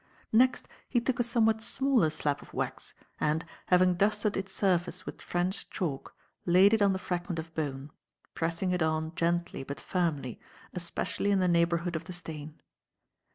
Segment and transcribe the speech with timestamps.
[0.33, 5.21] Next, he took a somewhat smaller slab of wax and, having dusted its surface with
[5.21, 7.91] French chalk, laid it on the fragment of bone,
[8.33, 10.39] pressing it on gently but firmly,
[10.73, 12.57] especially in the neighbourhood of the stain.